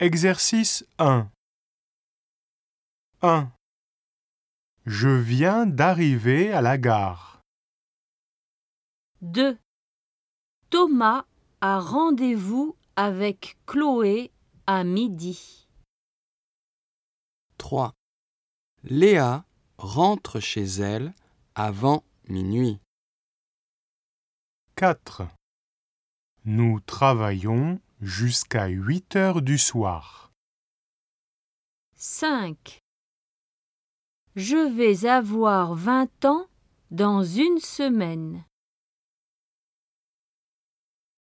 [0.00, 1.28] Exercice 1
[3.20, 3.50] 1.
[4.86, 7.40] Je viens d'arriver à la gare.
[9.22, 9.58] 2.
[10.70, 11.24] Thomas
[11.60, 14.30] a rendez-vous avec Chloé
[14.68, 15.66] à midi.
[17.56, 17.92] 3.
[18.84, 19.44] Léa
[19.78, 21.12] rentre chez elle
[21.56, 22.78] avant minuit.
[24.76, 25.22] 4.
[26.44, 30.32] Nous travaillons jusqu'à 8 heures du soir.
[31.96, 32.80] 5.
[34.36, 36.46] Je vais avoir 20 ans
[36.90, 38.44] dans une semaine.